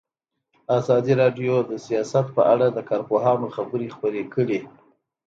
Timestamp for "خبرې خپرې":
3.55-4.23